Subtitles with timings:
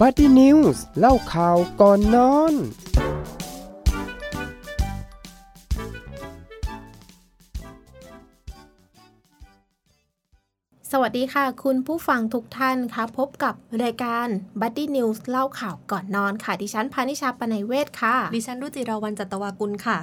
[0.00, 2.54] Buddy News เล่าข่าวก่อนนอน
[10.92, 14.26] สวัสดีค่ะ คุณผู้ฟังทุกท่านคะพบกับรายการ
[14.60, 19.98] Buddy News เล่าข่าวก่อนนอนค่ะ ดิฉันพานิชาปนัยเวศค่ะ ดิฉันรุจิราวันจัตวากุลค่ะ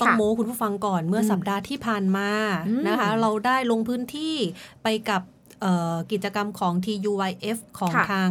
[0.00, 2.30] ต้องค่ะโม้คุณผู้ฟังก่อนเมื่ออืมสัปดาห์ที่ผ่านมา
[2.68, 4.34] อืมนะคะ เราได้ลงพื้นที่
[4.82, 5.35] ไปกับเอ่อ
[6.12, 8.28] กิจกรรมของ TUYF ของค่ะทาง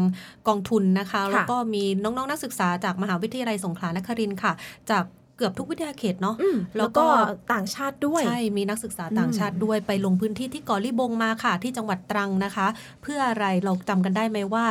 [0.48, 4.54] กองทุนนะคะค่ะแล้วก็มีน้องๆนักศึกษาจากมหาวิทยาลัยสงขลานครินทร์ค่ะ
[4.92, 5.04] จาก
[5.38, 7.08] เกือบทุกวิทยาเขตเนาะอืมแล้แล้ววก็ก็
[7.54, 12.68] ต่างชาติด้วย ใช่ มีนักศึกษาต่างชาติด้วยไปลงพื้นที่ที่เกาะลิบงมาค่ะ ที่จังหวัดตรังนะคะ
[13.02, 14.66] เพื่ออะไรเราจำกันได้ไหมว่า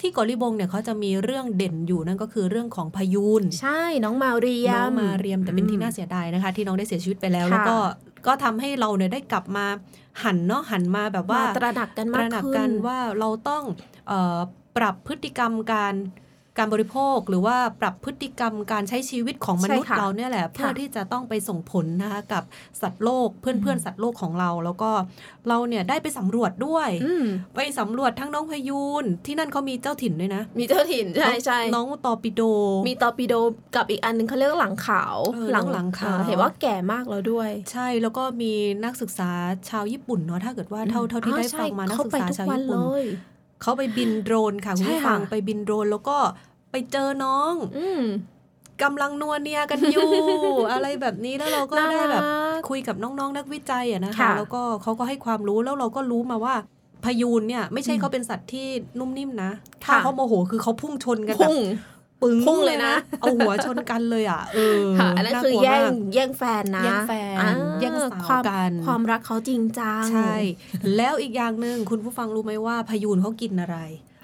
[0.00, 7.76] ที่เกาะลิบงเนี่ยเขาจะมีเรื่องเด่นอยู่นั่นก็คือเรื่องของพายุนใช่น้องมาเรียมน้องมาเรียมแต่เป็นอืมที่น่าเสียดายนะคะ ที่น้องได้เสียชีวิตไปแล้วค่ะแล้วก็
[8.26, 9.66] ก็ทำให้เราเนี่ยได้กลับมา
[10.22, 13.62] หันเนาะหันมาแบบว่ามาตระหนักกันตมากระหนักขึ้กันนว่าเราต้อง
[14.08, 14.38] เออ
[14.76, 15.94] ปรับพฤติกรรมการ
[16.58, 22.42] การบริโภคหรือว่าปรับพฤติกรรมการใช้ชีวิตของมนุษย์ใช่ค่ะเราเนี่ยแหละเพื่อที่จะต้องไปส่งผลนะคะกับ
[22.82, 24.90] สัตว์โลกเพื่อนเพื่อนๆสัตว์โลกของเรา แล้วก็
[25.48, 27.24] เราเนี่ยได้ไปสำรวจด้วยอืม
[27.56, 32.42] ไปสำรวจทั้งน้องพยูนที่นั่นเขามีเจ้าถิ่นด้วยนะ มีเจ้าถิ่นใช่ใช่น้องตอปิโด
[32.86, 33.34] มีตอร์ปิโด
[33.76, 38.52] กับอีกอันหนึ่งเขาเรียกว่าหลังขาวเออน้องหลังขาวเออเห็นว่าแก่มากแล้วด้วย ใช่แล้วก็มี
[38.84, 39.30] นักศึกษา
[39.70, 43.04] ชาวญี่ปุ่นเนาะถ้าเกิดว่าเท่าเท่าที่ได้อ๋อใช่ฟังมานักเขาศึกไปษาทุกชาววันญี่ปุ่เลนย
[43.62, 46.16] เขาไปบินโดรนค่ะคุณใช่ผู้ฟังค่ะไปบินโดรนแล้วก็
[46.70, 48.02] ไปเจอน้อง อืม
[48.82, 50.10] กำลังนัวเนียกันอยู่
[50.72, 56.54] อะไรแบบนี้แล้วเราก็น่าได้แบบรักคุยกับน้องๆนักวิจัยอะนะคะค่ะแล้วก็เขาก็ให้ความรู้แล้วเราก็รู้มาว่า
[57.04, 58.66] พะยูนเนี่ย ไม่ใช่อืมเขาเป็นสัตว์ที่
[58.98, 59.50] นุ่มนิ่มนะ
[59.84, 61.58] ถ้าค่ะเขาโมโหคือเขาพุ่งชนกันแบบพุ่ง
[62.22, 67.50] ปึ้งพุ่งเลยนะ เอาหัวชนกันเลยอะเออค่ะอันนั้นากคือลัวแย่งมากแย่งแฟนนะแย่งแฟนอ่า
[67.80, 70.34] แย่งสาวความกันความรักเขาจริงจังใช่
[70.96, 73.78] แล้วอีกอย่างหนึ่งคุณผู้ฟังรู้ไหมว่าพยูนเขากินอะไร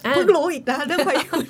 [0.07, 1.45] อะเพิ่งรู้อีกนะเรื่องพยูน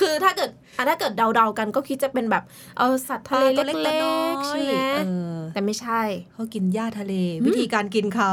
[0.00, 2.42] คือถ้าเกิดอะถ้าเกิดเดาๆกันก็คิดจะเป็นแบบ
[2.78, 6.00] เออสัตว์ทะเลปลาตัวเล็เล็กตัวน้อยกๆใช่ไหมเออแต่ไม่ใช่
[6.32, 7.14] เขากินหญ้าทะเล
[7.46, 8.32] วิธีการกินเขา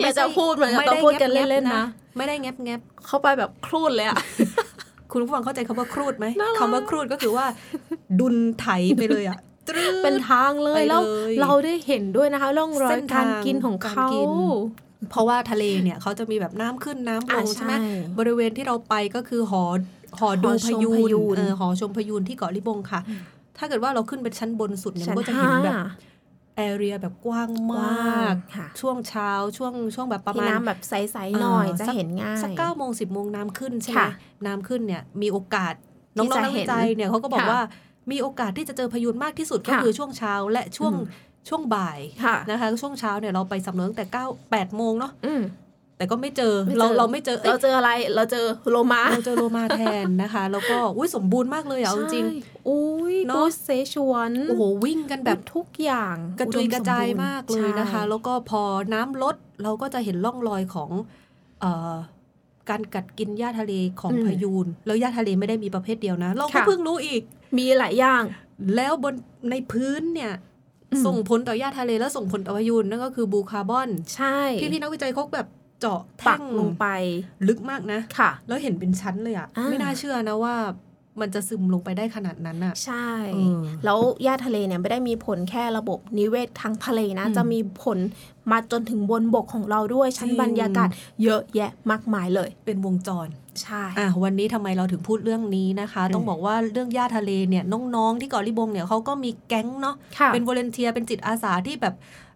[0.00, 4.18] อยากจะพูดเหมือนกับต้องพูดกันเล่นๆนะ ไม่ได้แงบแงบเข้าไปแบบครูดเลยอะ
[5.12, 7.46] คุณผู้ฟังเข้าใจคำว่าครูดไหมน่ารักคำว่าครูดก็คือว่า
[8.20, 11.00] ดุนไถไปเลยอะตรึ๊ดเป็นทางเลยไปเลยแล้ว
[11.42, 14.28] เราได้เห็นด้วยนะคะร่องรอเส้ยนการทางกินของการเขากิน
[15.10, 17.86] เพราะว่าทะเลเนี่ยเขาจะมีแบบน้ำขึ้นน้ำลอะงใช่ไหมใช่
[18.18, 19.64] บริเวณที่เราไปก็คือหอ
[20.18, 23.00] หอดูหอพชมยูพยูนนเออหอชมพยูนที่เกาะลิบงค่ะ
[23.58, 25.74] ถ้าเกิดว่าเราขึ้นไปชั้นบนสุดเนี่ยชั้มันนก็จะเห็นแบบ
[26.56, 34.10] แอเรียแบบกว้างกมว้าากงค่ะ ช่วงเช้าช่วงช่วงแบบประที่มาณน้ำแบบใสๆหน่อยเออจะสักเห็นง่าย สักเก้าโมงสิบโมงน้ำขึ้นใช่ไหมค่ะ
[34.46, 35.74] น้ำขึ้นเนี่ยมีโอกาส
[36.16, 37.60] น้ที่องจะๆนักเห็วินจัยเนี่ยเขาก็บอกค่ะว่า
[38.10, 45.42] มีโอกาสที่จะเจอพายุมากที่สุดก็ค่ะคือช่วงเช้าและช่วงอืมช่วงบ่ายค่ะนะคะช่วงเช้าเนี่ยเราไปสำรวจตั้งแต่เก้าแปดโมงเนาะอืม
[46.02, 58.62] แต่ก็ไม่เจอไม่เจอเราเราไม่เจอเอ้เรายเจออะไร เราเจอโลมาเราเจอโลมาแทนนะคะ แล้วก็อุ้ยสมบูรณ์มากเลยอะเอาจริงใช่อุ้ยเนอะปูเสฉวนๆโอ้โหวิ่งกันแบบทุกอย่างกระจุยกระจายอุดสบูณ์มากเลยนะคะใช่แล้วก็พอ
[58.94, 60.90] น้ำลดเราก็จะเห็นร่องรอยของ
[61.60, 61.94] เอ่อ
[62.70, 67.22] การกัดกินหญ้าทะเลของพายูน แล้วหญ้าทะเลไม่ได้มีประเภทเดียวนะ เราก็เพิ่งรู้อีก
[67.58, 68.22] มีหลายอย่าง
[68.76, 69.14] แล้วบน
[69.50, 70.32] ในพื้นเนี่ย
[70.92, 75.46] อืมส่งผลต่อหญ้าทะเลและส่งผลต่อพายุนนั่นก็คือบูคาร์บอน ใช่ พี่พี่ๆนักวิจัยเขาแบบ
[75.82, 76.86] เจาะปัแท่กงลงไป
[77.48, 80.56] ลึกมากนะค่ะ แล้วเห็นเป็นชั้นเลยอะอ่าไม่น่าเชื่อนะว่า
[81.20, 87.98] มันจะซึมลงไปได้ขนาดนั้นอะใช่เออแล้วหญ้าทะเลเนี่ยไม่ได้มีผลแค่ระบบนิเวศทางทะเลนะอืมจะมีผล
[88.50, 90.88] มาจนถึงบนบกของเราด้วยชั้นจริงบรรยากาศ
[91.22, 93.28] เยอะแยะมากมายเลย เป็นวงจร
[93.62, 97.64] ใช่อะวันนี้ทำไมเราถึงพูดเรื่องนี้นะคะอืมต้องบอกว่าเรื่องหญ้าทะเลเนี่ย
[97.96, 101.94] น้องๆที่เกาะลิบงเนี่ยเขาก็มีแก๊งเนาะค่ะเป็น volunteer เป็นจิตอาสาที่แบบ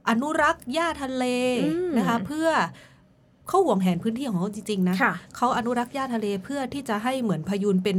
[0.09, 1.25] อนุรักษ์หญ้าทะเล
[1.65, 2.49] อืมนะคะ เพื่อ
[3.49, 7.99] เขาห่วงแหนพื้นที่ของเขาจริงๆนะค่ะเขาอนุรักษ์หญ้าทะเลเพื่อที่จะให้เหมือนพายุนเป็น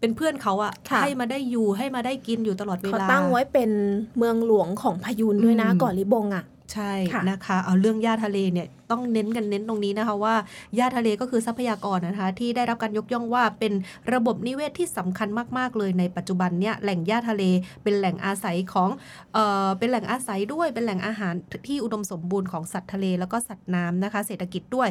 [0.00, 3.70] เป็นเพื่อนเขาอะค่ะให้มาได้อยู่ให้มาได้กินอยู่ตลอดเวเขาลาตั้งไว้เป็น
[4.18, 10.34] เมืองหลวงของพายุนด้วยนะอืมเกาะลิบงอะ ใช่ค่ะนะคะเอาเรื่องหญ้าทะเลเนี่ยต้องเน้นกันเน้นตรงนี้นะคะว่า
[10.76, 13.72] หญ้าทะเลก็คือทรัพยากรนะคะ ที่ได้รับการยกย่องว่าเป็น
[14.12, 15.28] ระบบนิเวศที่สำคัญ
[15.58, 17.44] มาก ๆ เลยในปัจจุบันเนี่ยแหล่งหญ้าทะเล
[17.82, 18.88] เป็นแหล่งอาศัยของ
[19.34, 21.34] เอ่อเป็นแหล่งอาศัยด้วยเป็นแหล่งอาหาร
[21.68, 24.88] ที่อุดมสมบูรณ์ของสัตว์ทะเลแล้วก็สัตว์น้ำนะคะ เศรษฐกิจด้วย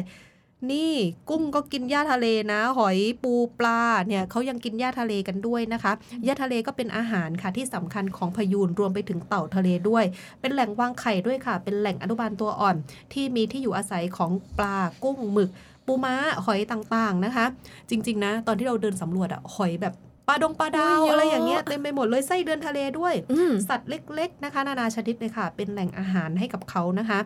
[0.70, 0.92] นี่
[1.30, 5.92] กุ้งก็กินหญ้าทะเลนะ หอยปูปลาเนี่ยเขายังกินหญ้าทะเลกันด้วยนะคะ
[6.24, 10.04] หญ้าทะเลก็เป็นอาหารค่ะที่สำคัญของพายูนรวมไปถึงเต่าทะเลด้วย
[10.40, 12.76] เป็นแหล่งวางไข่ด้วยค่ะ เป็นแหล่งอนุบาลตัวอ่อน
[13.12, 15.50] ที่มีที่อยู่อาศัยของปลากุ้งหมึก
[15.86, 16.14] ปูม้า
[16.44, 17.46] หอยต่างๆนะคะ
[17.90, 19.94] จริง ๆ นะ ตอนที่เราเดินสำรวจอะหอยแบบ
[20.28, 27.18] ปลาดงปลาดาวโอ้ยเยอะอะไรอย่างเงี้ยเต็มไปหมดเลยไส้เดือนทะเลด้วยอืมสัตว์เล็กๆนะคะ นานาชนิดเลยค่ะ เป็นแหล่งอาหารให้กับเขานะคะ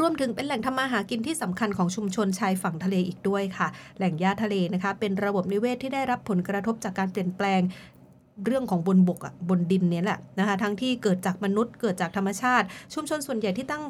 [0.00, 3.68] รวมถึงเป็นแหล่งทำมาหากินที่สำคัญของชุมชนชายฝั่งทะเลอีกด้วยค่ะ
[3.98, 7.60] แหล่งหญ้าทะเลนะคะ เป็นระบบนิเวศที่ได้รับผลกระทบจากการเปลี่ยนแปลง
[8.44, 13.82] เรื่องของบนบกอะบนดินเนี่ยแหละนะคะทั้งที่เกิดจากมนุษย์เกิดจากธรรมชาติ ชุมชนส่วนใหญ่ที่ตั้ง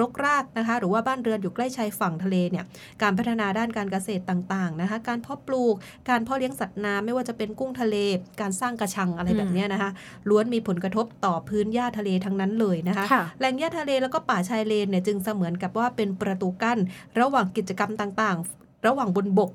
[0.00, 2.64] รกรากนะคะ หรือว่าบ้านเรือนอยู่ใกล้ชายฝั่งทะเลเนี่ย
[3.02, 5.74] การพัฒนาด้านการเกษตรต่างๆนะคะ การเพาะปลูก
[6.10, 7.96] การเพาะเลี้ยงสัตว์น้ำไม่ว่าจะเป็นกุ้งทะเล
[8.40, 9.90] การสร้างกระชังอะไรแบบเนี้ยนะคะ
[10.28, 16.78] ล้วนมีผลกระทบต่อพื้นหญ้าทะเลทั้งนั้นเลยนะคะค่ะแหล่งหญ้าทะเลแล้วก็ป่าชายเลนเนี่ยจึงเสมือนกับว่าเป็นประตูกั้น
[17.20, 19.50] ระหว่างกิจกรรมต่างๆ ระหว่างบนบก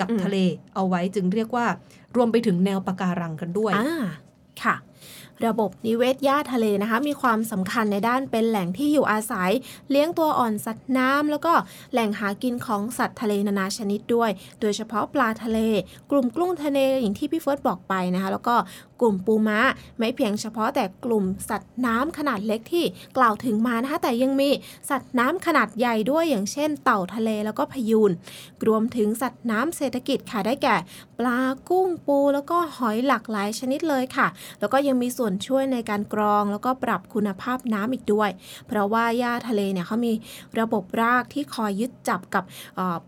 [0.00, 0.38] กับอืมทะเล
[0.74, 1.66] เอาไว้จึงเรียกว่า
[2.16, 4.04] รวมไปถึงแนวปะการังกันด้วยอ่า
[4.62, 4.74] ค่ะ
[5.46, 9.50] ระบบนิเวศหญ้าทะเลนะคะ มีความสำคัญในด้านเป็นแหล่งที่อยู่อาศัย
[9.90, 11.52] เลี้ยงตัวอ่อนสัตว์น้ำแล้วก็
[11.92, 15.58] แหล่งหากินของสัตว์ทะเลนานาชนิดด้วย โดยเฉพาะปลาทะเล
[16.10, 18.56] กลุ่มกุ้งทะเลอย่างที่พี่เฟิร์สบอกไปนะคะ แล้วก็
[19.00, 19.60] กลุ่มปูม้า
[19.98, 22.84] ไม่เพียงเฉพาะแต่กลุ่มสัตว์น้ำขนาดเล็กที่
[23.16, 24.50] กล่าวถึงมานะคะ แต่ยังมี
[24.90, 28.12] สัตว์น้ำขนาดใหญ่ด้วยอย่างเช่น เต่าทะเลแล้วก็พยูน
[28.66, 30.76] รวมถึงสัตว์น้ำเศรษฐกิจค่ะได้แก่
[31.18, 34.26] ปลากุ้งปู แล้วก็หอยหลากหลายชนิดเลยค่ะ
[34.60, 38.30] แล้วก็ยังมีส่วนช่วยในการกรองแล้วก็ปรับคุณภาพน้ำอีกด้วย
[38.66, 40.12] เพราะว่าหญ้าทะเลเนี่ยเขามี
[40.60, 42.44] ระบบรากที่คอยยึดจับกับ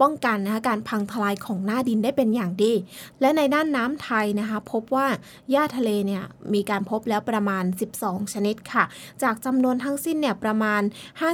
[0.00, 2.72] ป้องกันนะคะการพังทลายของหน้าดินได้เป็นอย่างดี
[3.20, 5.06] และในด้านน้ำไทยนะคะพบว่า
[5.50, 6.22] หญ้าทะเลเนี่ย
[6.54, 7.64] มีการพบแล้วประมาณ
[7.98, 8.84] 12 ชนิดค่ะ
[9.22, 10.82] จากจำนวนทั้งสิ้นเนี่ยประมาณ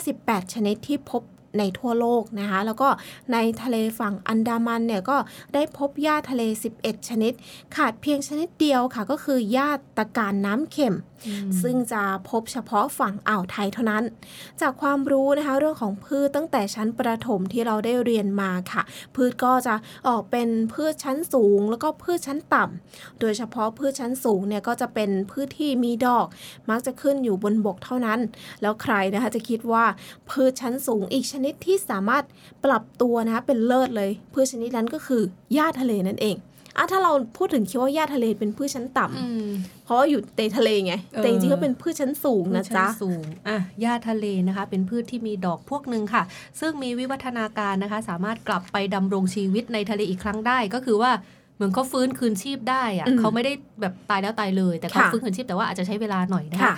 [0.01, 1.23] 58 ชนิดที่พบ
[1.59, 2.89] ในทั่วโลกนะคะ แล้วก็
[3.33, 5.17] ในทะเลฝั่งอันดามันเนี่ยก็
[5.55, 6.43] ได้พบหญ้าทะเล
[6.79, 7.33] 11 ชนิด
[7.77, 10.97] ขาดเพียงชนิดเดียวค่ะก็คือหญ้าตะการน้ำเค็ม
[11.63, 14.05] ซึ่งจะพบเฉพาะฝั่งอ่าวไทยเท่านั้น
[14.61, 18.83] จากความรู้นะคะเรื่องของพืชตั้งแต่ชั้นประถมที่เราได้เรียนมาค่ะ
[19.17, 19.75] พืชก็จะ
[20.09, 26.27] ออกเป็นพืชชั้นสูง แล้วก็พืชชั้นต่ำโดยเฉพาะพืชชั้นสูงเนี่ยก็จะเป็นพืชที่มีดอก
[26.71, 28.21] มักจะขึ้นอยู่บนบกเท่านั้น
[28.63, 29.85] แล้วใครนะคะจะคิดว่า
[30.31, 32.25] พืชชั้นสูงอีกชนิดที่สามารถ
[32.65, 35.23] ปรับตัวนะคะเป็นเลิศเลย พืชชนิดนั้นก็คือ
[35.55, 36.37] หญ้าทะเลนั่นเอง
[36.79, 39.49] อะถ้าเราพูดถึงคิดว่าหญ้าทะเลเป็นพืชชั้นต่ำอืม
[39.85, 46.23] เพราะว่าอยู่ในทะเลไงเออแต่จริงๆก็เป็นพืชชั้นสูงนะพืชชั้จ๊ะสูงอะหญ้าทะเลนะคะ เป็นพืชที่มีดอกพวกหนึ่งค่ะ
[46.61, 51.13] ซึ่งมีวิวัฒนาการนะคะ สามารถกลับไปดำรงชีวิตในทะเลอีกครั้งได้ก็คือว่า
[51.57, 56.75] เหมือนเขาฟื้นคืนชีพได้อะอืมเขาไม่ได้แบบตายแล้วตายเลย แต่เขาค่ะฟื้นคืนชีพแต่ว่าอาจจะใช้เวลาหน่อยนะคะค่ะ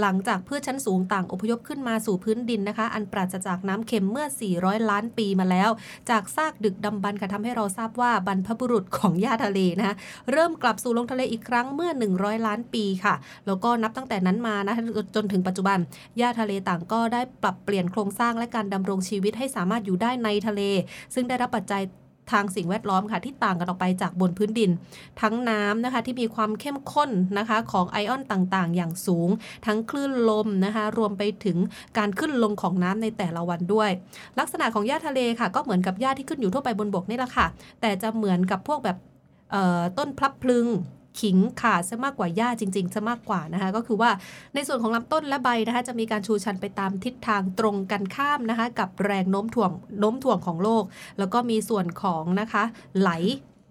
[0.00, 4.26] หลังจากพืชชั้นสูงต่างอพยพขึ้นมาสู่พื้นดินนะคะ อันปราศจากน้ำเค็มเมื่อ
[4.58, 5.70] 400 ล้านปีมาแล้ว
[6.10, 9.94] จากซากดึกดำบรรพ์ค่ะทำให้เราทราบว่าบรรพบุรุษของหญ้าทะเลนะคะ
[10.32, 13.14] เริ่มกลับสู่ลงทะเลอีกครั้งเมื่อ 100 ล้านปีค่ะ
[13.46, 14.74] แล้วก็นับตั้งแต่นั้นมานะ
[15.16, 15.78] จนถึงปัจจุบัน
[16.18, 20.62] หญ้าทะเลต่างก็ได้ปรับเปลี่ยนโครงสร้างและการดำรงชีวิตให้สามารถอยู่ได้ในทะเล
[21.14, 21.82] ซึ่งได้รับปัจจัย
[22.32, 24.70] ทางสิ่งแวดล้อมค่ะที่ต่างกันออกไปจากบนพื้นดิน
[25.20, 29.28] ทั้งน้ำนะคะที่มีความเข้มข้นนะคะของไอออนต่างๆ อย่างสูง
[29.66, 31.56] ทั้งคลื่นลมนะคะรวมไปถึง
[31.98, 33.90] การขึ้นลงของน้ำในแต่ละวันด้วย
[34.38, 37.46] ลักษณะของหญ้าทะเลค่ะก็เหมือนกับหญ้าที่ขึ้นอยู่ทั่วไปบนบกนี่แหละค่ะ
[37.80, 38.96] แต่จะเหมือนกับพวกแบบ
[39.98, 40.66] ต้นพลับพลึง
[41.20, 44.10] ขิงขาซะมากกว่าหญ้าจริงๆซะมากกว่านะคะ ก็คือว่า
[44.54, 49.70] ในส่วนของลำต้นและใบนะคะ จะมีการชูชันไปตามทิศทางตรงกันข้ามนะคะ กับแรงโน้มถ่วง
[50.00, 50.84] โน้มถ่วงของโลก
[51.18, 52.62] แล้วก็มีส่วนของนะคะ
[53.00, 53.10] ไหล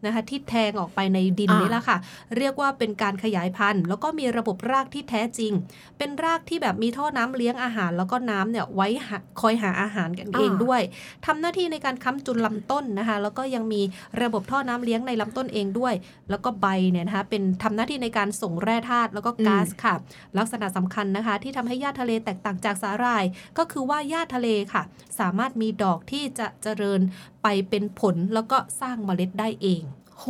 [0.05, 1.97] นะคะที่แทงออกไปในดินอ่านี่นี่แหละค่ะ
[2.37, 5.51] เรียกว่าเป็นการขยายพันธุ์ แล้วก็มีระบบรากที่แท้จริง
[5.97, 10.81] เป็นรากที่แบบมีท่อน้ำเลี้ยงอาหาร แล้วก็น้ำเนี่ยไว้หาคอยหาอาหารกันเองอ่าด้วย
[11.25, 13.81] ทำหน้าที่ในการค้ำจุนลำต้นนะคะ แล้วก็ยังมี
[14.21, 15.93] ระบบท่อน้ำเลี้ยงในลำต้นเองด้วย
[16.29, 19.95] แล้วก็ใบเนี่ยนะคะเป็นทำหน้าที่ในการส่งแร่ธาตุแล้วก็ก๊าซค่ะ
[20.37, 23.23] ลักษณะสำคัญนะคะ ที่ทำให้หญ้าทะเลแตกต่างจากสาหร่าย
[23.57, 24.83] ก็คือว่าหญ้าทะเลค่ะ
[25.19, 27.01] สามารถมีดอกที่จะเจริญ
[27.47, 29.81] ไปเป็นผลแล้วก็สร้างเมล็ดได้เอง
[30.17, 30.25] โห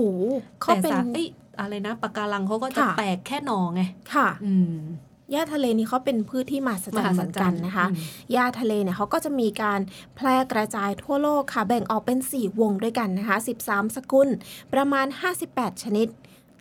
[0.61, 1.27] เขาแต่เป็นสาเอ้ย
[1.59, 3.81] อะไรนะปะการังเขาก็จะค่ะแตกแค่หนอไง
[4.13, 4.77] ค่ะอืม
[5.31, 9.79] หญ้าทะเลนี่เขาเป็นพืชที่มหัศจรรย์เหมือนกันนะคะอืมหญ้าทะเลเนี่ยเขาก็จะมีการ
[10.15, 14.29] แพร่กระจายทั่วโลกค่ะ แบ่งออกเป็น 4 วงด้วยกันนะคะ 13 สกุล
[14.73, 15.07] ประมาณ
[15.45, 16.07] 58 ชนิด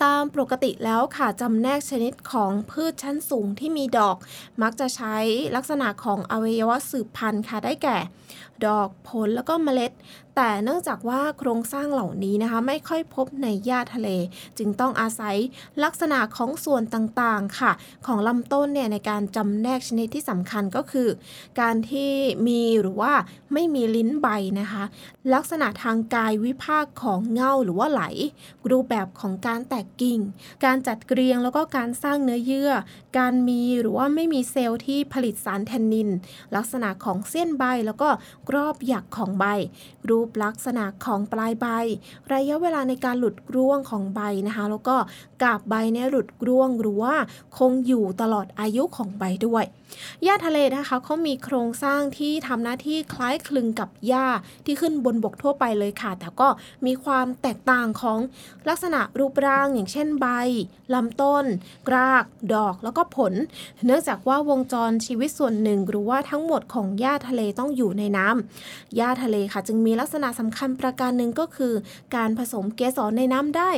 [0.05, 4.17] ตามปกติแล้วค่ะจำแนกชนิดของพืชชั้นสูงที่มีดอก
[4.63, 5.17] มักจะใช้
[5.57, 7.99] ลักษณะของอวัยวะสืบพันธุ์ค่ะได้แก่
[8.67, 9.93] ดอกผลแล้วก็เมล็ด
[10.37, 14.09] แต่เนื่องจากว่าโครงสร้างเหล่านี้นะคะไม่ค่อยพบในหญ้าทะเล
[14.59, 15.37] จึงต้องอาศัย
[15.85, 17.73] ลักษณะของส่วนต่างๆค่ะ
[18.07, 21.09] ของลำต้นเนี่ยในการจำแนกชนิดที่สำคัญก็คือ
[21.61, 22.13] การที่
[22.47, 23.13] มีหรือว่า
[23.53, 24.29] ไม่มีลิ้นใบ
[24.61, 24.85] นะคะ
[25.35, 28.03] ลักษณะทางกายวิภาคของเงาหรือว่าไหล
[28.71, 30.19] รูปแบบของการแตกกกิ้ง
[30.65, 32.73] การจัดเกรียงแล้วก็การสร้างเนื้อเยื่อ
[33.19, 36.09] การมีหรือว่าไม่มีเซลล์ที่ผลิตสารแทนนิน
[36.57, 38.09] ลักษณะของเส้นใบแล้วก็
[38.49, 39.45] กรอบหยักของใบ
[40.09, 41.67] รูปลักษณะของปลายใบ
[42.33, 44.97] ระยะเวลาในการหลุดร่วงของใบนะคะ แล้วก็
[45.43, 47.15] กาบใบเนี่ยหลุดร่วงหรือว่า
[47.59, 49.65] คงอยู่ตลอดอายุของใบด้วย
[50.25, 54.27] หญ้าทะเลนะคะเขามีโครงสร้างที่ทำหน้าที่คล้ายคลึงกับหญ้า
[54.65, 56.49] ที่ขึ้นบนบกทั่วไปเลยค่ะ แต่ก็
[56.87, 58.19] มีความแตกต่างของ
[58.69, 60.27] ลักษณะรูปร่างอย่างเช่นใบ
[60.95, 61.45] ลำต้น
[61.89, 63.33] กราก ดอกแล้วก็ผล
[63.87, 71.73] เนื่องจากว่าวงจรชีวิตส่วนหนึ่ง หรือว่าทั้งหมดของหญ้าทะเลต้องอยู่ในน้ำหญ้าทะเลค่ะ จึงมีลักษณะสำคัญประการหนึ่งก็คือ
[72.17, 73.71] การผสมเกสรในน้ำได้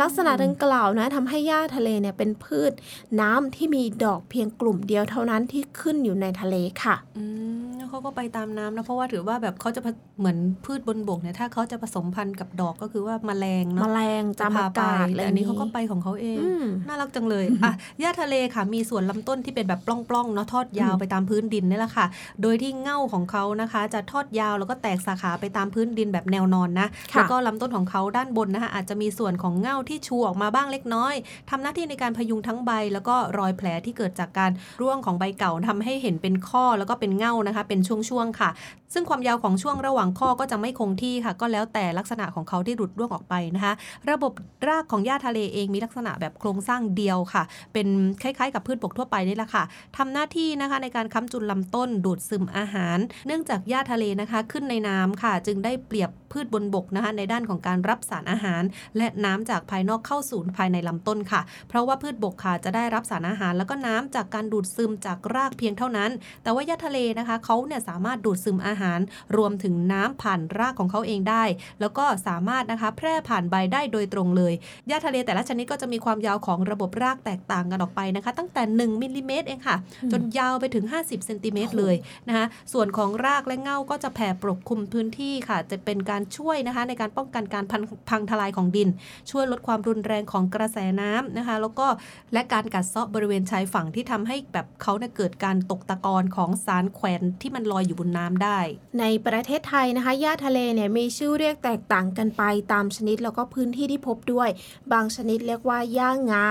[0.00, 2.72] ลักษณะดังกล่าวนะทำให้หญ้าทะเลเนี่ยเป็นพืช
[3.20, 7.24] น้ำที่มีดอกเพียงกลุ่มเดียวเท่านั้นที่ขึ้นอยู่ในทะเลค่ะ อื
[7.72, 22.06] มเขาก็ไปตามน้ำนะเพราะว่าถือว่าแบบเขาจะผเหมือนพืชบนบกเนี่ยถ้าเขาจะผสมพันธุ์กับดอกก็คือว่าแมลงแมเนาะลงจามอากาศแต่อันนี้เขาก็ไปของเขาเองอืมน่ารักจังเลยอะหญ้าทะเลค่ะ มีส่วนลำต้นที่เป็นแบบปล้องๆเนาะทอดยาวอืมไปตามพื้นดินนี่แหละค่ะ
[22.42, 31.14] โดยที่เง่าของเขานะคะ จะทอดยาวแล้วก็แตกสาขาไปตามพื้นดินแบบแนวนอนนะค่ะแล้วก็ลำต้นของเขาด้านบนนะคะอาจจะมีส่วนของเง่าที่ชูออกมาบ้างเล็กน้อย
[31.50, 38.50] ทำหน้าที่ในการพยุงทั้งใบ แล้วก็รอยแผลที่เกิดจากการร่วงของใบเก่าทำให้เห็นเป็นข้อแล้วก็เป็นเง่านะคะ เป็นช่วงๆค่ะ
[38.94, 43.72] ซึ่งความยาวของช่วงระหว่างข้อก็จะไม่คงที่ค่ะ ก็แล้วแต่ลักษณะของเขาที่หลุดร่วงออกไปนะคะ
[44.10, 44.32] ระบบ
[44.68, 47.88] รากของหญ้าทะเลเองมีลักษณะแบบโครงสร้างเดียวค่ะ เป็น
[48.22, 49.64] คล้ายๆ กับพืชบกทั่วไปนี่แหละค่ะ
[49.96, 58.62] ทำหน้าที่นะคะในการค้ำจุนลำต้นดูดซึมอาหาร เนื่องจากหญ้าทะเลนะคะขึ้นในน้ำค่ะ จึงได้เปรียบพืชบนบกนะคะในด้านของการรับสารอาหาร
[58.96, 66.10] และน้ำจากภายนอกเข้าสู่ภายในลำต้นค่ะ เพราะว่าพืชบกค่ะจะได้รับสารอาหาร แล้วก็น้ำจากการดูดซึมจากรากเพียงเท่านั้น
[66.42, 69.00] แต่ว่าหญ้าทะเลนะคะเขาเนี่ยสามารถดูดซึมอาหาร
[69.36, 71.44] รวมถึงน้ำผ่านรากของเขาเองได้
[71.80, 74.52] แล้วก็สามารถนะคะแพร่ผ่านใบได้โดยตรงเลย
[74.88, 79.76] หญ้าทะเลแต่ละชนิดก็จะมีความยาวของระบบรากแตกต่างกันออกไปนะคะ ตั้งแต่ 1มิลลิเมตรเองค่ะ
[80.12, 81.94] จนยาวไปถึง 50เซนติเมตรเลย
[82.28, 88.88] นะคะส่วนของรากและเง่าก็จะแผ่ปกคลุมพื้นที่ค่ะ จะเป็นการช่วยนะคะในการป้องกันการพังพังทลายของดิน
[89.30, 91.86] ช่วยลดความรุนแรงของกระแสน้ำนะคะ แล้วก็
[92.32, 98.58] และการกัดเซาะบริเวณชายฝั่งที่ทำให้แบบเขาเนี่ยเกิดการตกตะกอนของสารแขวนที่มันลอยอยู่บนน้ำได้
[99.00, 102.42] ในประเทศไทยนะคะหญ้าทะเลเนี่ยมีชื่อเรียกแตกต่างกันไป
[102.72, 104.48] ตามชนิดแล้วก็พื้นที่ที่พบด้วย
[104.92, 106.46] บางชนิดเรียกว่าหญ้างา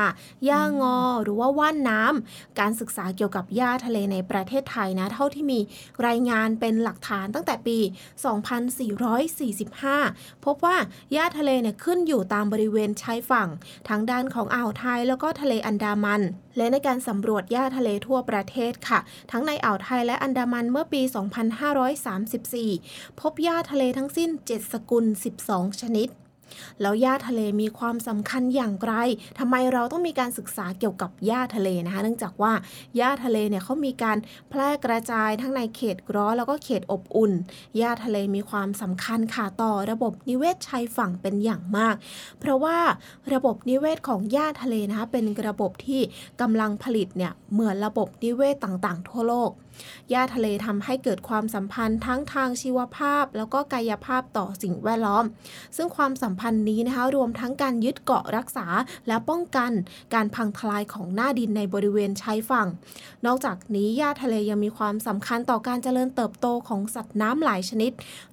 [0.45, 5.59] หญ้างอ หรือว่าว่านน้ำการศึกษาเกี่ยวกับหญ้าทะเลในประเทศไทยนะเท่าที่มี
[6.07, 7.77] รายงานเป็นหลักฐานตั้งแต่ปี
[9.11, 10.77] 2445 พบว่า
[11.13, 13.49] หญ้าทะเลเนี่ยขึ้นอยู่ตามบริเวณชายฝั่ง
[13.89, 16.21] ทั้งด้านของอ่าวไทยแล้วก็ทะเลอันดามัน
[16.57, 18.99] และในการสำรวจหญ้าทะเลทั่วประเทศค่ะ
[19.31, 21.01] ทั้งในอ่าวไทยและอันดามันเมื่อปี
[22.71, 25.05] 2534 พบหญ้าทะเลทั้งสิ้น 7 สกุล
[25.43, 26.09] 12 ชนิด
[26.81, 28.93] แล้วหญ้าทะเลมีความสำคัญอย่างไร
[29.39, 32.53] ทำไมเราต้องมีการศึกษาเกี่ยวกับหญ้าทะเลนะคะ เนื่องจากว่า
[32.97, 34.17] หญ้าทะเลเนี่ยเขามีการ
[34.49, 37.31] แพร่กระจายทั้งในเขตร้อนแล้วก็เขตอบอุ่น
[37.77, 41.95] หญ้าทะเลมีความสำคัญค่ะต่อระบบนิเวศชายฝั่งเป็นอย่างมาก
[42.39, 42.77] เพราะว่า
[43.33, 46.01] ระบบนิเวศของหญ้าทะเลนะคะเป็นระบบที่
[46.41, 49.51] กำลังผลิตเนี่ยเหมือนระบบนิเวศต่างๆ ทั่วโลก
[50.09, 55.25] หญ้าทะเลทำให้เกิดความสัมพันธ์ทั้งทางชีวภาพ แล้วก็กายภาพต่อสิ่งแวดล้อม
[55.75, 58.67] ซึ่งความสัมพันธ์นี้นะคะ รวมทั้งการยึดเกาะรักษา
[59.07, 59.71] และป้องกัน
[60.13, 62.67] การพังทลายของหน้าดินในบริเวณชายฝั่ง
[63.25, 67.91] นอกจากนี้หญ้าทะเลยังมีความสำคัญต่อการเจริญเติบโตของสัตว์น้ำหลายชนิด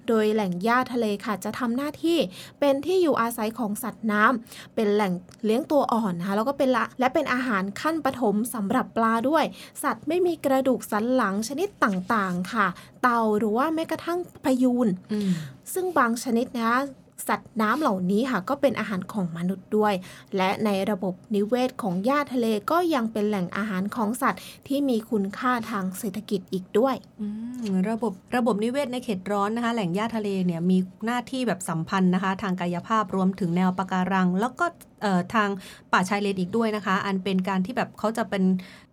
[0.09, 2.19] โดยแหล่งหญ้าทะเลค่ะจะทำหน้าที่
[2.61, 5.13] เป็นที่อยู่อาศัยของสัตว์น้ำเป็นแหล่ง
[5.45, 9.45] เลี้ยงตัวอ่อนนะคะแล้วก็เป็นละและเป็นอาหารขั้นปฐมสำหรับปลาด้วย
[9.83, 12.67] สัตว์ไม่มีกระดูกสันหลังชนิดต่างๆค่ะ
[13.03, 15.31] เต่าหรือว่าแม้กระทั่งพยูนอืม
[15.75, 16.81] ซึ่งบางชนิดนะคะ
[17.29, 19.95] สัตว์น้ำเหล่านี้ค่ะก็เป็นอาหารของมนุษย์ด้วย
[20.37, 26.95] และในระบบนิเวศของหญ้าทะเลก็ยังเป็นแหล่งอาหารของสัตว์ที่มีคุณค่าทางเศรษฐกิจอีกด้วย
[27.91, 34.67] ระบบระบบนิเวศในเขตร้อนนะคะ แหล่งหญ้าทะเลเนี่ยมีหน้าที่แบบสัมพันธ์นะคะ ทางกายภาพรวมถึงแนวปะการัง แล้วก็
[35.35, 35.49] ทาง
[35.93, 38.45] ป่าชายเลนอีกด้วยนะคะ อันเป็นการที่แบบเขาจะเป็น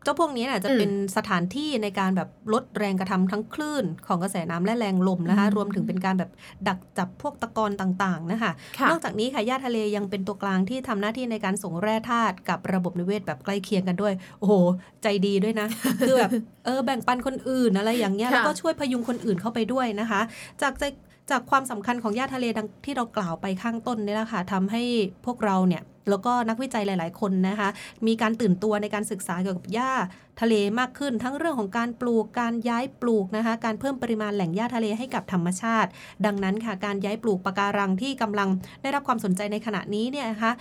[0.03, 6.31] เจ้าพวกนี้เนี่ยจะเป็นสถานที่ในการแบบลดแรงกระทำทั้งคลื่นของกระแสน้ำและแรงลมนะคะอืมรวมถึงเป็นการแบบ
[6.67, 14.53] ดักจับพวกตะกอนต่างๆนะคะค่ะนอกจากนี้ค่ะหญ้าทะเลยังเป็นตัวกลางที่ทำหน้าที่ในการส่งแร่ธาตุกับระบบนิเวศแบบใกล้เคียงกันด้วย โอ้โห
[15.03, 15.67] ใจดีด้วยนะ
[16.07, 16.31] คือแบบ
[16.65, 20.21] เออแบ่งปันคนอื่นอะไรอย่างเงี้ยค่ะแล้วก็ช่วยพยุงคนอื่นเข้าไปด้วยนะคะ
[20.61, 20.83] จากใจ
[21.31, 24.83] จากความสำคัญของหญ้าทะเลดังที่เรากล่าวไปข้างต้นนี่แหละค่ะทำให้
[25.25, 27.69] พวกเราเนี่ยแล้วก็นักวิจัยหลาย ๆ คนนะคะ
[28.07, 29.91] มีการตื่นตัวในการศึกษาเกี่ยวกับหญ้า
[30.41, 35.89] ทะเลมากขึ้น ทั้งเรื่องของการปลูกการย้ายปลูกนะคะ การเพิ่มปริมาณแหล่งหญ้าทะเลให้กับธรรมชาติ
[36.25, 38.49] ดังนั้นค่ะการย้ายปลูกปะการังที่กำลัง
[38.81, 40.51] ได้รับความสนใจในขณะนี้เนี่ยนะคะ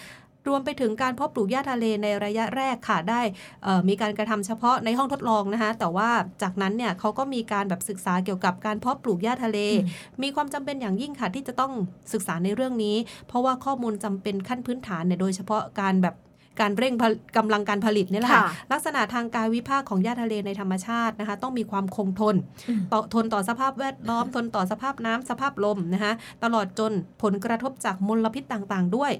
[0.48, 3.20] รวมไปถึงการเพาะปลูกหญ้าทะเลในระยะแรกค่ะได้
[3.64, 6.10] เอ่อมีการกระทำเฉพาะในห้องทดลองนะคะแต่ว่า
[6.42, 11.72] จากนั้นเนี่ยเขาก็มีการแบบศึกษาเกี่ยวกับการเพาะปลูกหญ้าทะเลอืมมีความจำเป็นอย่างยิ่งค่ะที่จะต้อง
[12.12, 12.96] ศึกษาในเรื่องนี้
[13.28, 16.16] เพราะว่าข้อมูลจำเป็นขั้นพื้นฐานเนี่ยโดยเฉพาะการแบบ
[16.60, 22.36] การเร่งผลิตกำลังการผลิตเนี่ยแหละค่ะค่ะลักษณะทางกายวิภาคของหญ้าทะเลในธรรมชาตินะคะ ต้องมีความคงทน
[22.68, 26.12] อืมต่อทนต่อสภาพแวดล้อม ทนต่อสภาพน้ำสภาพลมนะคะ
[26.44, 29.12] ตลอดจนผลกระทบจากมลพิษต่างๆ ด้วย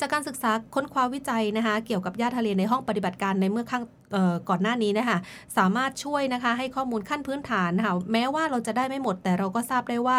[0.00, 5.18] จากการศึกษาค้นคว้าวิจัยนะคะ เกี่ยวกับหญ้าทะเลในห้องปฏิบัติการในเมื่อข้างเอ่อก่อนหน้านี้นะคะ
[5.58, 10.18] สามารถช่วยนะคะให้ข้อมูลขั้นพื้นฐานนะคะแม้ว่าเราจะได้ไม่หมดแต่เราก็ทราบได้ว่า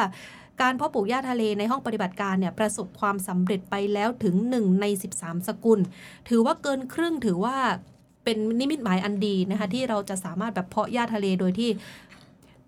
[0.61, 4.85] การเพาะปลูกหญ้าทะเลในห้องปฏิบัติการเนี่ยประสบความสำเร็จไปแล้วถึง 1 ใน
[5.17, 5.79] 13 สกุล
[6.29, 7.55] ถือว่าเกินครึ่งถือว่า
[8.23, 11.69] เป็นนิมิตหมายอันดีนะคะที่เราจะสามารถแบบเพาะหญ้าทะเลโดยที่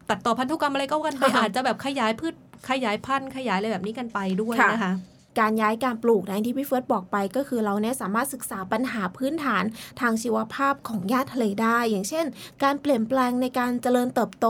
[0.09, 2.33] ตัดต่อพันธุกรรมอะไรก็กันไปค่ะอาจจะแบบขยายพืช
[2.69, 4.93] ขยายพันธุ์ขยายอะไรแบบนี้กันไปด้วยค่ะนะคะ
[5.39, 9.63] การย้ายการปลูกนะที่พี่เฟิร์สบอกไปก็คือเราเนี่ยสามารถศึกษาปัญหาพื้นฐาน
[10.01, 12.25] ทางชีวภาพของหญ้าทะเลได้ อย่างเช่น
[12.63, 14.47] การเปลี่ยนแปลงในการเจริญเติบโต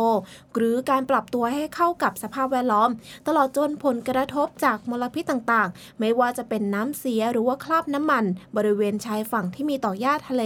[0.56, 2.90] หรือการปรับตัวให้เข้ากับสภาพแวดล้อม
[3.28, 8.26] ตลอดจนผลกระทบจากมลพิษต่างๆ ไม่ว่าจะเป็นน้ำเสียหรือว่าคราบน้ำมัน
[8.58, 10.44] บริเวณชายฝั่งที่มีต่อหญ้าทะเล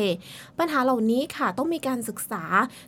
[0.60, 2.44] ปัญหาเหล่านี้ค่ะต้องมีการศึกษา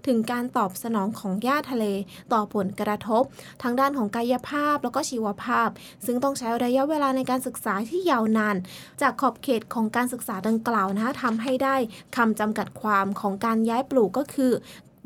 [0.07, 1.85] ถึงการตอบสนองของหญ้าทะเล
[2.33, 3.23] ต่อผลกระทบ
[3.63, 5.69] ทางด้านของกายภาพแล้วก็ชีวภาพ
[6.05, 8.55] ซึ่งต้องใช้ระยะเวลาในการศึกษาที่ยาวนาน
[9.01, 11.75] จากขอบเขตของการศึกษาดังกล่าวนะคะทำให้ได้
[12.15, 14.51] คำจำกัดความของการย้ายปลูกก็คือ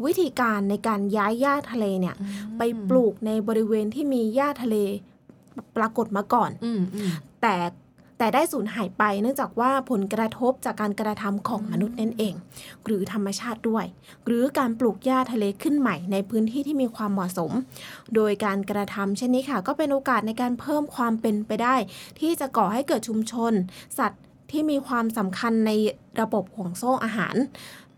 [0.06, 2.16] วิธีการในการย้ายหญ้าทะเลเนี่ย
[2.58, 4.76] ไปปลูกในบริเวณที่มีหญ้าทะเล
[5.78, 7.56] ปรากฏมาก่อนอืมอืมแต่
[8.18, 12.34] แต่ได้สูญหายไปเนื่องจากว่าผลกระทบจากการกระทำของมนุษย์นั่นเอง
[12.86, 13.86] หรือธรรมชาติด้วย
[14.26, 17.52] หรือการปลูกหญ้าทะเลขึ้นใหม่ในพื้นที่ที่มีความเหมาะสม
[18.16, 21.76] โดยการกระทำเช่นนี้ค่ะ ก็เป็นโอกาสในการเพิ่มความเป็นไปได้
[22.20, 23.54] ที่จะก่อให้เกิดชุมชน
[23.98, 24.22] สัตว์
[24.52, 25.72] ที่มีความสำคัญใน
[26.22, 27.36] ระบบห่วงโซ่อาหาร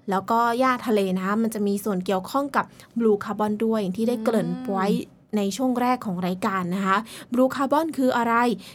[0.10, 2.66] แล้วก็หญ้าทะเลนะคะมันจะมีส่วนเกี่ยวข้องกับ
[3.00, 4.88] บลูคาร์บอนด้วยอย่างที่ได้เกริ่นไว้
[5.38, 6.98] ในช่วงแรกของรายการนะคะ
[7.34, 8.34] blue carbon คืออะไร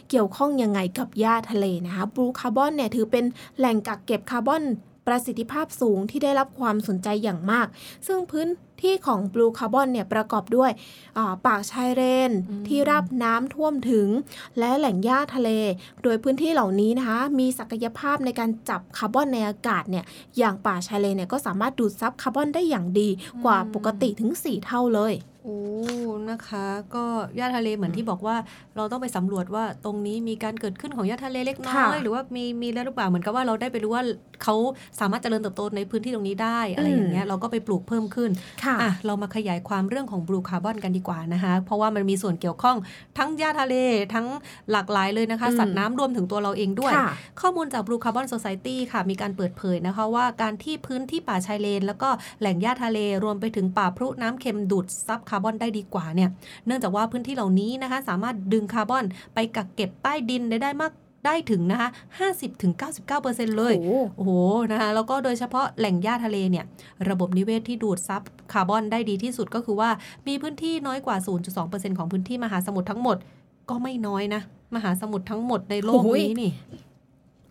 [0.09, 3.25] เกี่ยวข้องยังไงกับหญ้าทะเลนะคะ blue carbon เนี่ยถือเป็น
[3.57, 4.63] แหล่งกักเก็บคาร์บอน
[5.09, 7.67] ประสิทธิภาพสูงที่ได้รับความสนใจอย่างมาก
[8.07, 8.47] ซึ่งพื้น
[8.83, 10.71] ที่ของ blue carbon เนี่ยประกอบด้วย
[11.17, 14.07] อ่าป่าชายเลนอืมที่รับน้ำท่วมถึง
[14.59, 15.49] และแหล่งหญ้าทะเล
[16.03, 20.05] โดยพื้นที่เหล่านี้นะคะมีศักยภาพในการจับคาร์บอนในอากาศเนี่ย
[20.37, 23.09] อย่างป่าชายเลนเนี่ยก็สามารถดูดซับคาร์บอนได้อย่างดี
[23.45, 25.57] กว่าปกติถึง 4 เท่าเลยโอ้
[26.31, 27.05] นะคะ ก็
[27.37, 28.35] หญ้าทะเลเหมือนที่บอกว่า
[28.75, 34.03] เราต้องไปสำรวจว่าตรงนี้มีการเกิดขึ้นของหญ้าทะเลเล็กน้ค่ะอยหรือว่ามีมีแล้วหรือเปล่าเหมือนกับว่าเราได้ไปรู้ว่า
[34.43, 34.55] เขา
[34.99, 38.29] สามารถเจริญเติบโตในพื้นที่ตรงนี้ได้อะไรอย่างเงี้ยเราก็ไปปลูกเพิ่มขึ้น
[38.63, 42.77] ค่ะอะเรามาขยายความเรื่องของบลูคาร์บอนกันดีกว่านะคะ เพราะว่ามันมีส่วนเกี่ยวข้อง
[43.17, 43.75] ทั้งหญ้าทะเล
[44.13, 44.27] ทั้ง
[44.71, 47.09] หลากหลายเลยนะคะอืมสัตว์น้ำรวมถึงตัวเราเองด้วยค่ะ
[47.41, 52.09] ข้อมูลจาก Blue Carbon Society ค่ะ มีการเปิดเผยนะคะว่าการที่พื้นที่ป่าชายเลน แล้วก็
[52.39, 56.29] แหล่งหญ้าทะเลรวมไปถึงป่าพรุน้ำเค็มดูดซับคาร์บอนได้ดีกว่าเนี่ย
[56.65, 60.93] เนื่องจากว่าพื้นที่เหล่านี้นะคะสามารถดึงคาร์บอนไปกักเก็บใต้ดินได้ได้มาก
[61.25, 61.89] ได้ถึงนะคะ
[62.73, 64.31] 50-99%เลยโอ้โหโอ้โห
[64.71, 66.65] นะคะ แล้วก็โดยเฉพาะแหล่งหญ้าทะเลเนี่ย
[67.09, 68.21] ระบบนิเวศที่ดูดซับ
[68.53, 69.89] คาร์บอนได้ดีที่สุดก็คือว่า
[70.27, 71.15] มีพื้นที่น้อยกว่า
[71.57, 73.17] 0.2%ของพื้นที่มหาสมุทรทั้งหมด
[73.69, 74.41] ก็ไม่น้อยนะ
[74.75, 76.51] มหาสมุทรทั้งหมดในโลกโอ้ยนี้นี่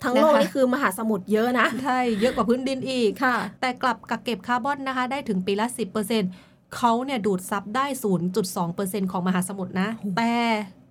[0.05, 7.87] ทั้งโลกนะคะนี่คือมหาสมุทรเยอะนะ ใช่ เยอะกว่าพื้นดินอีกค่ะแต่กลับกักเก็บคาร์บอนนะคะ ได้ถึงปีละ 10%เขาเนี่ยดูดซับได้
[8.49, 10.35] 0.2%ของมหาสมุทรนะ แต่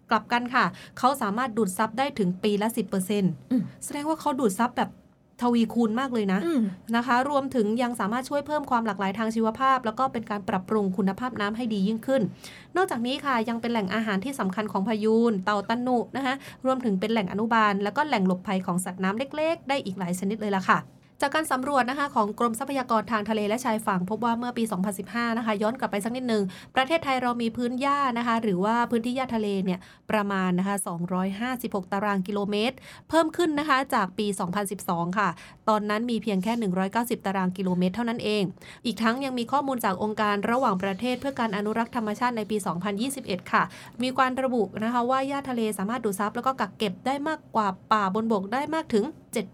[0.10, 0.66] กลับกันค่ะ
[1.00, 2.68] เขาสามารถดูดซับได้ถึงปีละ
[3.26, 4.92] 10%แสดงว่าเขาดูดซับแบบ
[5.42, 6.62] ทวีคูณมากเลยนะอืม
[6.96, 12.22] นะคะ รวมถึงยังสามารถช่วยเพิ่มความหลากหลายทางชีวภาพ แล้วก็เป็นการปรับปรุงคุณภาพน้ำให้ดียิ่งขึ้น
[12.76, 20.78] นอกจากนี้ค่ะยังเป็นแหล่งอาหารที่สำคัญของพายูนเต่าตะหนุนะคะรวมถึงเป็นแหล่งอนุบาล แล้วก็แหล่งหลบภัยของสัตว์น้ำเล็ก ๆ ได้อีกหลายชนิดเลยล่ะค่ะ
[21.22, 24.64] จากการสำรวจนะคะของกรมทรัพยากรทางทะเลและชายฝั่งพบว่าเมื่อปี
[25.02, 26.44] 2015 นะคะ ย้อนกลับไปสักนิดหนึ่ง
[26.76, 29.80] ประเทศไทยเรามีพื้นหญ้านะคะ หรือว่าพื้นที่หญ้าทะเลเนี่ย
[30.12, 30.76] ประมาณนะคะ
[31.34, 32.76] 256 ตารางกิโลเมตร
[33.10, 34.28] เพิ่มขึ้นนะคะจากปี
[34.72, 35.30] 2012 ค่ะ
[35.70, 36.54] ตอนนั้นมีเพียงแค่
[36.90, 38.44] 190 ตารางกิโลเมตรเท่านั้นเอง
[38.86, 42.58] อีกทั้งยังมีข้อมูลจากองค์การระหว่างประเทศเพื่อการอนุรักษ์ธรรมชาติในปี
[43.04, 43.64] 2021 ค่ะ
[44.04, 49.06] มีการระบุนะคะว่าหญ้าทะเลสามารถดูดซับแล้วก็กักเก็บได้มากกว่าป่าบนบกได้มากถึง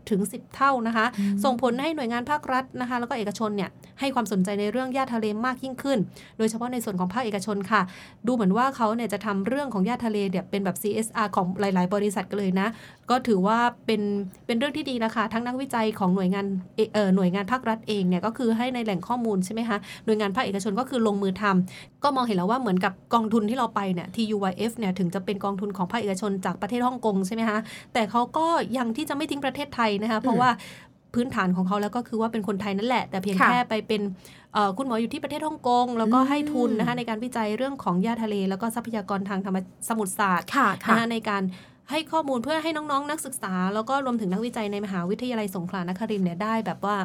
[0.04, 1.06] 7-10 เท่านะคะ
[1.44, 3.70] ส่งผลให้หน่วยงานภาครัฐนะคะ แล้วก็เอกชนเนี่ย
[4.00, 6.00] ให้ความสนใจในเรื่องหญ้าทะเลมากยิ่งขึ้น
[6.38, 7.82] โดยเฉพาะในส่วนของภาคเอกชนค่ะ
[8.28, 12.68] ดูเหมือนว่าเขาเนี่ยจะทำเรื่องของหญ้าทะเลเนี่ยเป็นแบบ CSR ของหลาย ๆ บริษัทกันเลยนะ
[13.10, 14.02] ก็ถือว่าเป็น
[14.46, 16.46] เป็นเรื่องที่ดีนะคะ ทั้งนักวิจัยของหน่วยงาน
[16.94, 27.60] เอ่อหน่วยงานภาครัฐเองเนี่ยก็คือให้ในแหล่งข้อมูลใช่ไหมคะหน่วยงานภาคเอกชนก็คือลงมือทำก็มองเห็นแล้วว่าเหมือนกับกองทุนที่เราไปเนี่ย TUYF เนี่ยถึงจะเป็นกองทุนของภาคเอกชนจากประเทศฮ่องกงใช่ไหมคะ
[27.94, 28.46] แต่เขาก็
[28.78, 30.52] ยังที่จะไม่ทิ้งประเทศไทยนะคะเพราะว่า
[31.16, 34.02] พื้นฐานของเขาแล้วก็คือว่าเป็นคนไทยนั่นแหละ แต่เพียงค่ะแค่ไปเป็น
[34.54, 39.58] เอ่อคุณหมออยู่ที่ประเทศฮ่องกง แล้วก็อืมให้ทุนนะคะในการวิจัยเรื่องของหญ้าทะเล แล้วก็ทรัพยากรทางธรรม
[39.90, 41.44] สมุทรศาสตร์ค่ะนะค่ะคะในการ
[41.90, 46.98] ให้ข้อมูลเพื่อให้น้องๆ นักศึกษา แล้วก็รวมถึงนักวิจัยในมหาวิทยาลัยสงขลานครินทร์เนี่ยได้แบบว่า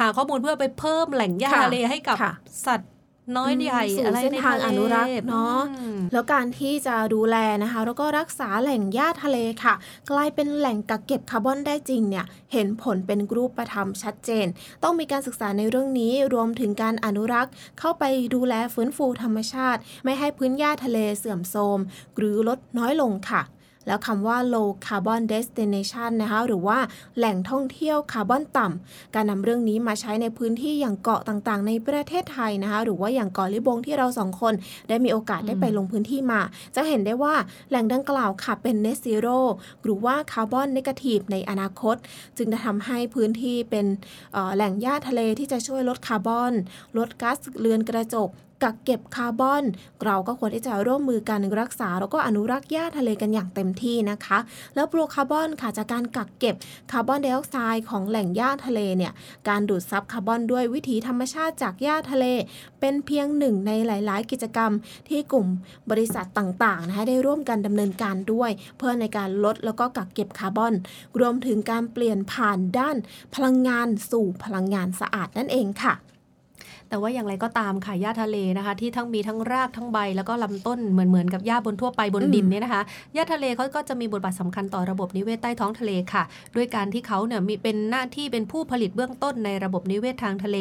[0.00, 2.32] หาข้อมูลเพื่อไปเพิ่มแหล่งหญ้าค่ะทะเลให้กับค่ะ
[2.66, 2.90] สัตว์
[3.36, 9.74] น้อยใหญ่สู่อะไรเส้นในทางทะเลอนุรักษ์เนอะอืมแล้วการที่จะดูแลนะคะ แล้วก็รักษาแหล่งหญ้าทะเลค่ะ
[10.10, 14.46] กลายเป็นแหล่งกักเก็บคาร์บอนได้จริงเนี่ยเห็นผลเป็นรูปธรรมชัดเจน
[14.82, 18.04] ต้องมีการศึกษาในเรื่องนี้รวมถึงการอนุรักษ์ เข้าไป
[18.34, 21.78] ดูแลฟื้นฟูธรรมชาติ ไม่ให้พื้นหญ้าทะเลเสื่อมโทรม
[22.16, 23.42] หรือลดน้อยลงค่ะ
[23.86, 26.78] แล้วคำว่า low carbon destination นะคะหรือว่า
[27.16, 34.54] แหล่งท่องเที่ยวคาร์บอนต่ำการนำเรื่องนี้มาใช้ในพื้นที่อย่างเกาะต่างๆ ในประเทศไทยนะคะหรือว่าอย่างเกาะลิบงที่เราสองคน
[34.88, 36.40] ได้มีโอกาสได้ไปลงพื้นที่มา
[36.76, 37.34] จะเห็นได้ว่า
[37.70, 39.38] แหล่งดังกล่าวค่ะเป็น net zero
[39.82, 41.96] หรือว่าคาร์บอนเนกาทีฟในอนาคต
[42.36, 43.86] จึงจะทำให้พื้นที่เป็น
[44.54, 46.52] แหล่งหญ้าทะเลที่จะช่วยลดคาร์บอน
[46.98, 48.30] ลดก๊าซเรือนกระจก
[48.62, 49.64] กักเก็บคาร์บอน
[50.04, 54.38] เราก็ควรที่จะร่วมมือกันรักษา แล้วก็อนุรักษ์หญ้าทะเลกันอย่างเต็มที่นะคะ
[54.74, 56.54] แล้ว blue carbon ค่ะจากการกักเก็บ
[56.92, 59.12] คาร์บอนไดออกไซด์ของแหล่งหญ้าทะเลเนี่ย
[59.48, 62.26] การดูดซับคาร์บอนด้วยวิถีธรรมชาติจากหญ้าทะเล
[62.80, 64.72] เป็นเพียงหนึ่งในหลาย ๆ กิจกรรม
[65.08, 65.46] ที่กลุ่ม
[65.90, 70.74] บริษัทต่าง ๆ นะคะได้ร่วมกันดำเนินการด้วย เพื่อในการลดแล้วก็กักเก็บคาร์บอน
[71.20, 72.96] รวมถึงการเปลี่ยนผ่านด้าน
[73.34, 75.94] พลังงานสู่พลังงานสะอาดนั่นเองค่ะ
[76.92, 82.82] แต่ว่าอย่างไรก็ตามค่ะหญ้าทะเลนะคะ ที่ทั้งมีทั้งรากทั้งใบ แล้วก็ลำต้นเหมือนเหมือนกับหญ้าบนทั่วไปบนอืมดินเนี่ยนะคะ
[83.14, 86.22] หญ้าทะเลเขาก็จะมีบทบาทสำคัญต่อระบบนิเวศใต้ท้องทะเลค่ะ
[86.56, 90.58] ด้วยการที่เขาเนี่ยมีเป็นหน้าที่เป็นผู้ผลิตเบื้องต้นในระบบนิเวศทางทะเล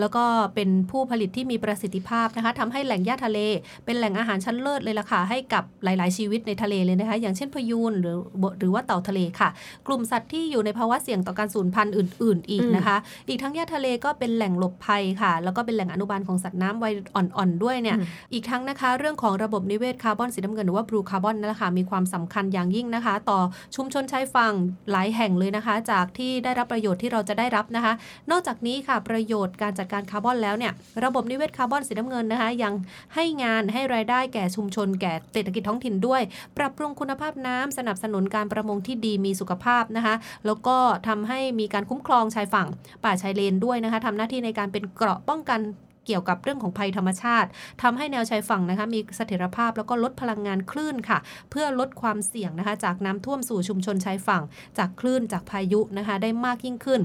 [0.00, 3.38] แล้วก็เป็นผู้ผลิตที่มีประสิทธิภาพนะคะทำให้แหล่งหญ้าทะเล
[3.84, 8.18] เป็นแหล่งอาหารชั้นเลิศเลยล่ะค่ะให้กับหลาย ๆ ชีวิตในทะเลเลยนะคะ อย่างเช่นพยูนหรือ
[8.60, 9.48] หรือว่าเต่าทะเลค่ะ
[9.86, 12.96] กลุ่มสัตว์ที่อยู่ในภาวะเสี่ยงต่อการสูญพันธุ์อื่น ๆ อีกอืมนะคะ
[13.28, 23.38] อีกทั้งหญ้าทะเลก็เป็นแหล่งหลบภัยค่ะ แล้วก็เป็นแหล่งอนุบาลของสัตว์น้ำวัยอ่อนๆด้วยเนี่ยอืมอีกทั้งนะคะเรื่องของระบบนิเวศคาร์บอนสีน้ำเงินหรือว่า blue carbon นั่นแหละค่ะมีความสำคัญอย่างยิ่งนะคะ ต่อ
[23.76, 24.52] ชุมชนชายฝั่ง
[24.90, 27.92] หลายแห่งเลยนะคะ จากที่ได้รับประโยชน์ที่เราจะได้รับนะคะ
[28.30, 30.72] นอกจากนี้ค่ะประโยชน์การจัดการคาร์บอนแล้วเนี่ย
[31.04, 32.74] ระบบนิเวศคาร์บอนสีน้ำเงินนะคะ ยัง
[33.14, 36.22] ให้งานให้รายได้แก่ชุมชนแก่เศรษฐกิจท้องถิ่นด้วย
[36.58, 40.14] ปรับปรุงคุณภาพน้ำสนับสนุนการประมงที่ดีมีสุขภาพนะคะ
[40.46, 40.76] แล้วก็
[41.08, 42.68] ทำให้มีการคุ้มครองชายฝั่ง
[43.04, 45.60] ป่าชายเลนด้วยนะคะทำหน้าที่ในการเป็นเกราะป้องกัน
[46.06, 47.48] เกี่ยวกับเรื่องของภัยธรรมชาติ
[47.82, 51.18] ทำให้แนวชายฝั่งนะคะมีเสถียรภาพแล้วก็ลดพลังงานคลื่นค่ะ
[51.50, 54.42] เพื่อลดความเสี่ยงนะคะ จากน้ำท่วมสู่ชุมชนชายฝั่ง
[54.78, 57.00] จากคลื่นจากพายุนะคะ ได้มากยิ่งขึ้น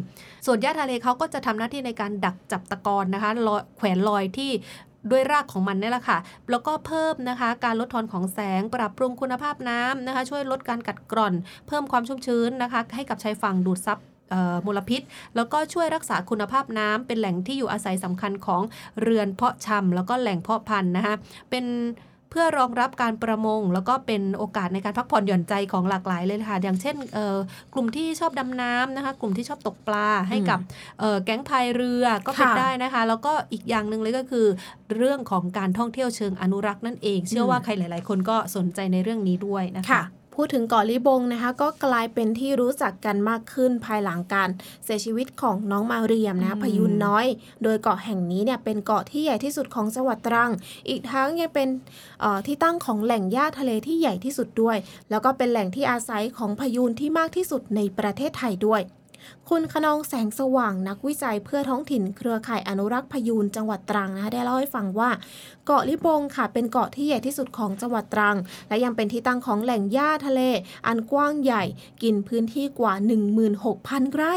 [0.45, 3.31] ส่วนหญ้าทะเลเขาก็จะทำหน้าที่ในการดักจับตะกอนนะคะ
[3.77, 4.51] แขวนลอยที่
[5.11, 6.17] ด้วยรากของมันนี่แหละค่ะ
[6.51, 11.33] แล้วก็เพิ่มนะคะ การลดทอนของแสง ปรับปรุงคุณภาพน้ำนะคะ ช่วยลดการกัดกร่อน
[11.67, 13.99] เพิ่มความชุ่มชื้นนะคะ ให้กับชายฝั่งดูดซับ
[14.65, 15.01] มลพิษ
[15.35, 18.61] แล้วก็ช่วยรักษาคุณภาพน้ำเป็นแหล่งที่อยู่อาศัยสำคัญของ
[19.01, 21.15] เรือนเพาะชำแล้วก็แหล่งเพาะพันธุ์นะคะ
[21.49, 21.65] เป็น
[22.31, 27.37] เพื่อรองรับการประมง แล้วก็เป็นโอกาสในการพักผ่อนหย่อนใจของหลากหลายเลยค่ะ อย่างเช่นเอ่อ
[27.73, 30.59] กลุ่มที่ชอบดำน้ำนะคะ กลุ่มที่ชอบตกปลาให้กับ
[30.99, 34.47] เอ่อแก๊งพายเรือก็เป็นค่ะได้นะคะ แล้วก็อีกอย่างหนึ่งเลยก็คือ
[34.95, 40.03] เรื่องของการท่องเที่ยวเชิงอนุรักษ์นั่นเอง เชื่อว่าใครหลาย ๆ คนก็สนใจในเรื่องนี้ด้วยนะคะค่ะ
[40.41, 44.49] พูดถึงเกาะลิบงนะคะ ก็กลายเป็นที่รู้จักกันมากขึ้นภายหลังการ
[44.83, 47.25] เสียชีวิตของน้องมาเรียมนะอืมพยูนน้อย
[47.63, 50.51] โดยเกาะแห่งนี้เนี่ยเป็นเกาะที่ใหญ่ที่สุดของจังหวัดตรัง
[50.89, 51.67] อีกทั้งยังเป็น
[52.21, 54.77] เอ่อที่ตั้งของแหล่งหญ้าทะเลที่ใหญ่ที่สุดด้วย
[55.09, 58.81] แล้วก็เป็นแหล่งที่อาศัยของพยูนที่มากที่สุดในประเทศไทยด้วย
[59.49, 65.09] คุณขนองแสงสว่างนักวิจัยเพื่อท้องถิ่นเครือข่ายอนุรักษ์พยูนจังหวัดตรังนะคะได้เล่าให้ฟังว่า
[65.65, 68.37] เกาะลิบงค่ะ เป็นเกาะที่ใหญ่ที่สุดของจังหวัดตรัง
[68.69, 70.41] และยังเป็นที่ตั้งของแหล่งหญ้าทะเล
[70.87, 71.63] อันกว้างใหญ่
[72.03, 72.93] กินพื้นที่กว่า
[73.53, 74.35] 16,000 ไร่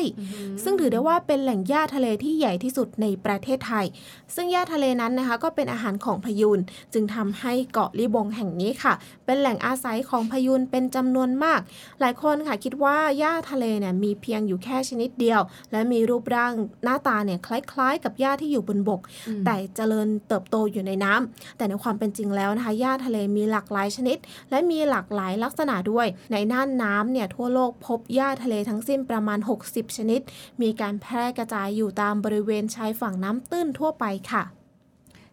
[0.62, 3.86] ซึ่งถือได้ว่าเป็นแหล่งหญ้าทะเลที่ใหญ่ที่สุดในประเทศไทย
[4.34, 6.60] ซึ่งหญ้าทะเลนั้นนะคะก็เป็นอาหารของพยูน
[6.92, 8.94] จึงทำให้เกาะลิบงแห่งนี้ค่ะ
[9.26, 11.60] เป็นแหล่งอาศัยของพยูนเป็นจำนวนมาก
[12.00, 15.40] หลายคนค่ะคิดว่าหญ้าทะเลเนี่ยมีเพียงอยู่แค่ค่ชนิดเดียว
[15.72, 16.52] และมีรูปร่าง
[16.84, 24.18] หน้าตาเนี่ยคล้ายๆ กับหญ้าที่อยู่บนบกอืมแต่เจริญเติบโตอยู่ในน้ำแต่ในความเป็นจริงแล้วนะคะหญ้าทะเลมีหลากหลายชนิด
[24.50, 30.20] และมีหลากหลายลักษณะด้วย ในน่านน้ำเนี่ยทั่วโลกพบหญ้าทะเลทั้งสิ้นประมาณ 60 ชนิด
[30.62, 34.44] มีการแพร่กระจายอยู่ตามบริเวณชายฝั่งน้ำตื้นทั่วไปค่ะ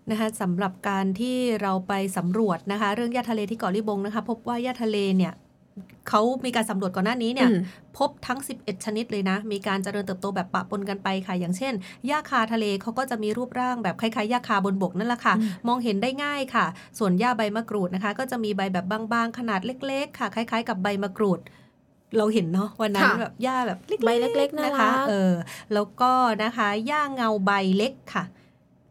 [0.10, 5.34] นะคะสำหรับการที่เราไปสำรวจนะคะ เรื่องหญ้าทะเลที่เกาะลิบงนะคะ พบว่าหญ้าทะเลเนี่ย
[6.10, 7.62] เขามีการสำรวจก่อนหน้านี้เนี่ยอืม
[7.98, 11.74] พบทั้ง 11 ชนิดเลยนะ มีการเจริญเติบโตแบบปะปนกันไปค่ะ อย่างเช่น
[12.08, 16.66] หญ้าคาทะเลเขาก็จะมีรูปร่างแบบคล้ายๆหญ้าคาบนบกนั่นแหละค่ะอืมมองเห็นได้ง่ายค่ะ
[17.00, 21.40] ส่วนหญ้าใบมะกรูดนะคะ ก็จะมีใบแบบบางๆ ขนาดเล็ก ๆ ค่ะ คล้าย ๆ กับใบมะกรูด
[22.18, 25.34] เราเห็นเนาะวันนั้นค่ะแบบหญ้าแบบเล็กๆใบเล็ก ๆน่านะคะรักเออ
[25.74, 26.12] แล้วก็
[26.44, 28.24] นะคะหญ้าเงาใบเล็กค่ะ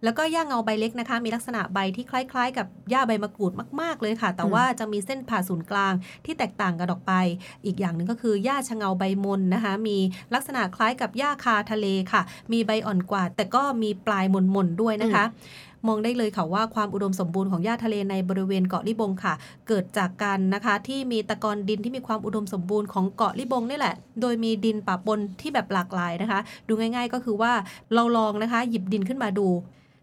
[0.05, 5.93] แล้วก็หญ้าเงาใบเล็กนะคะ มีลักษณะใบที่คล้ายๆ กับหญ้าใบมะกรูดมาก ๆ เลยค่ะ แต่อืมว่าจะมีเส้นผ่าศูนย์กลาง
[6.25, 7.13] ที่แตกต่างกันออกไป
[7.65, 9.97] อีกอย่างหนึ่งก็คือหญ้าชะเงาใบมนนะคะ มี
[10.35, 15.25] ลักษณะคล้ายกับหญ้าคาทะเลค่ะ มีใบอ่อนกว่า แต่ก็มีปลายมนๆด้วยนะคะ
[15.87, 19.35] มองได้เลยค่ะว่าความอุดมสมบูรณ์ของหญ้าทะเลในบริเวณเกาะลิบงค่ะ
[19.69, 27.53] เกิดจากการนะคะที่มีตะกอนดินที่มีความอุดมสมบูรณ์ของเกาะลิบงนี่แหละ โดยมีดินปะปนที่แบบหลากหลายนะคะ ดูง่าย ๆ ก็คือว่า
[27.95, 29.49] เราลองนะคะ หยิบดินขึ้นมาดู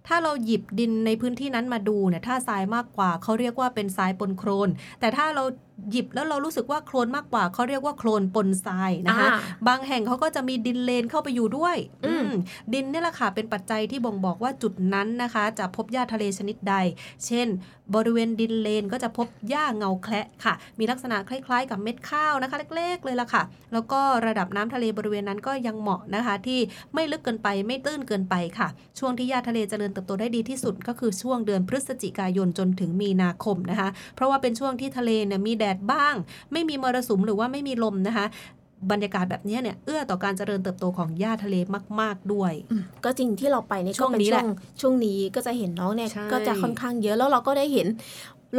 [0.08, 5.44] ถ้าเราหยิบดินในพื้นที่นั้นมาดูเนี่ยถ้าทรายมากกว่าเขาเรียกว่าเป็นทรายปนโครน แต่ถ้าเรา
[5.92, 12.38] หยิบแล้วเรารู้สึกว่าโครนมากกว่าเขาเรียกว่าโครนปนทรายนะคะอ่าบางแห่งเขาก็จะมีดินเลนเข้าไปอยู่ด้วยอืมอืม
[12.74, 16.76] ดินเนี่ยแหละค่ะเป็นปัจจัยที่บ่งบอกว่าจุดนั้นนะคะ จะพบหญ้าทะเลชนิดใด
[17.26, 17.48] เช่น
[17.96, 26.60] บริเวณดินเลนก็จะพบหญ้าเงาแคละค่ะ มีลักษณะคล้าย ๆ กับเม็ดข้าวนะคะ เล็กๆเลยล่ะค่ะ แล้วก็ระดับน้ำทะเลบริเวณนั้นก็ยังเหมาะนะคะ ที่
[26.94, 28.68] ไม่ลึกเกินไปไม่ตื้นเกินไปค่ะ
[29.00, 36.16] ช่วงที่หญ้าทะเลเจริญเติบโตได้ดีที่สุด ก็คือช่วงเดือนพฤศจิกายนจนถึงมีนาคมนะคะ เพราะว่าเป็นช่วงที่ทะเลเนี่ยมีแดดบ้าง
[36.52, 38.26] ไม่มีมรสุมหรือว่าไม่มีลมนะคะ
[38.92, 41.56] บรรยากาศแบบนี้เนี่ยเอื้อต่อการเจริญเติบโตของหญ้าทะเล
[42.00, 44.48] มาก ๆ ด้วยอืมก็จริงที่เราไปนี่ช่ก็วงเป็นนี้ช่แหวละง
[44.82, 47.88] ช่วงนี้ก็จะเห็นน้องเนี่ยใช่ก็จะค่อนข้างเยอะแล้วเราก็ได้เห็น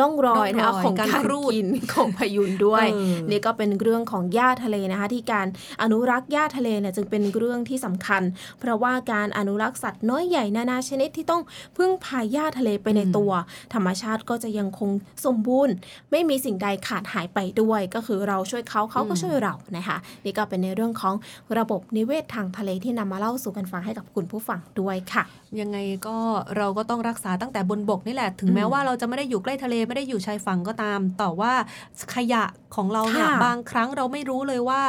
[0.01, 5.47] ร่องรอยนะร่คะองรอยของการการครูดกินของพายุนด้วยเออนี่ก็เป็นเรื่องของหญ้าทะเลนะคะที่การ
[5.83, 8.23] อนุรักษ์หญ้าทะเลเนี่ยจึงเป็นเรื่องที่สำคัญ
[8.61, 11.43] เพราะว่าการอนุรักษ์สัตว์น้อยใหญ่นานาชนิดที่ต้อง
[11.77, 13.33] พึ่งพาหญ้าทะเลไปในตัว
[13.75, 14.91] ธรรมชาติก็จะยังคง
[15.25, 15.75] สมบูรณ์
[16.11, 21.15] ไม่มีสิ่งใดขาดหายไปด้วย ก็คือเราช่วยเขาเขาก็ช่วยเรานะคะนี่ก็เป็นในเรื่องของ
[21.59, 25.23] ระบบนิเวศทางทะเลที่นำมาเล่าสู่กันฟังให้กับคุณผู้ฟังด้วยค่ะ
[25.61, 26.17] ยังไงก็
[26.57, 31.53] เราก็ต้องรักษาตั้งแต่บนบกนี่แหละ ถึงอืมแม้ว่าเราจะไม่ได้อยู่ใกล้ทะเลไม่ได้อยู่ชายฝั่งก็ตาม แต่ว่า
[32.15, 32.45] ขยะ
[32.77, 34.83] ของเราเนี่ยค่ะบางครั้งเราไม่รู้เลยว่า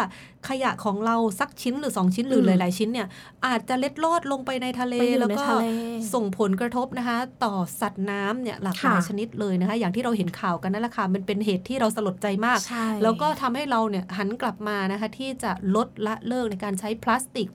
[0.50, 3.08] ขยะของเราสักชิ้นหรือสองชิ้นหรือมหลาย ๆ ชิ้นเนี่ย
[3.46, 5.66] อาจจะเล็ดลอดลงไปในทะเลไปอยู่แล้วในก็ทะเล
[6.14, 17.48] ส่งผลกระทบนะคะ ต่อสัตว์น้ำเนี่ยหลากหลายค่ะชนิดเลยนะคะ อย่างที่เราเห็นข่าวกันนั่นแหละค่ะมันเป็นเหตุที่เราสลดใจมากใช่แล้วก็ทำให้เราเนี่ยหันกลับมานะคะที่จะลดละเลิกในการใช้พลาสติก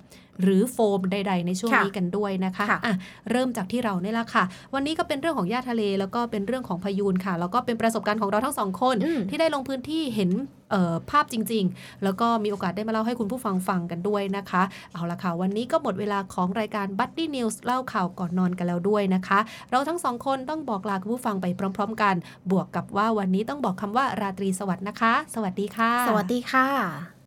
[0.43, 2.95] หรือโฟมใด ๆ ในช่วงค่ะนี้กันด้วยนะคะค่ะอะ
[3.31, 10.31] เริ่มจากที่เราเนี่ยแหละค่ะ วันนี้ก็เป็นเรื่องของหญ้าทะเล แล้วก็เป็นเรื่องของพายุนค่ะ แล้วก็เป็นประสบการณ์ของเราทั้งสองคนอืมที่ได้ลงพื้นที่เห็น
[10.71, 19.39] เอ่อภาพจริง ๆ แล้วก็มีโอกาสได้มาเล่าให้คุณผู้ฟังฟังกันด้วยนะคะ เอาละค่ะ วันนี้ก็หมดเวลาของรายการ Buddy News เล่าข่าวก่อนนอนกันแล้วด้วยนะคะ
[19.71, 22.15] เราทั้งสองคนต้องบอกลาคุณผู้ฟังไปพร้อม ๆ กัน
[22.51, 27.22] บวกกับว่าวันนี้ต้องบอกคำว่าราตรีสวัสดิ์นะคะ สวัสดีค่ะ สวัสดีค่ะ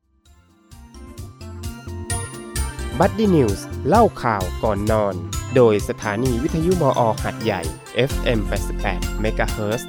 [2.99, 5.15] บัดดี้นิวส์เล่าข่าวก่อนนอน
[5.55, 7.61] โดยสถานีวิทยุมอหัดใหญ่
[8.09, 8.39] FM
[8.81, 9.81] 88 MHz